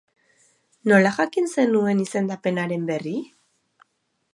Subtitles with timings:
[0.91, 3.17] Nola jakin zenuen izendapenaren berri?